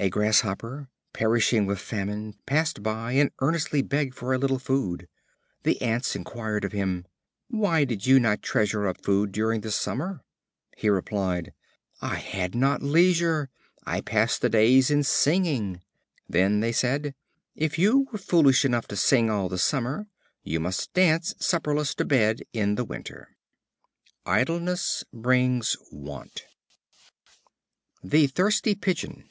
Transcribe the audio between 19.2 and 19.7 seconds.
all the